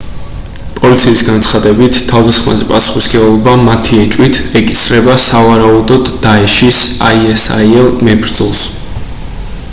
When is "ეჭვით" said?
4.05-4.39